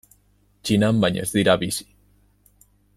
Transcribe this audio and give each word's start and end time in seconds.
Txinan 0.67 1.03
baino 1.05 1.27
ez 1.27 1.29
dira 1.35 1.57
bizi. 1.65 1.89